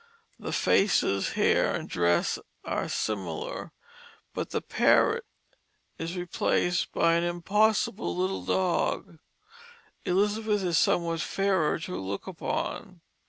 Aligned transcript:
The 0.39 0.51
faces, 0.51 1.33
hair, 1.33 1.75
and 1.75 1.87
dress 1.87 2.39
are 2.65 2.89
similar, 2.89 3.71
but 4.33 4.49
the 4.49 4.59
parrot 4.59 5.25
is 5.99 6.17
replaced 6.17 6.91
by 6.91 7.13
an 7.13 7.23
impossible 7.23 8.17
little 8.17 8.43
dog. 8.43 9.19
Elizabeth 10.03 10.63
is 10.63 10.79
somewhat 10.79 11.21
fairer 11.21 11.77
to 11.77 11.95
look 11.97 12.25
upon. 12.25 13.01